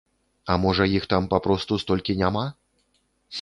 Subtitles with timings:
[0.53, 2.47] А можа, іх там папросту столькі няма?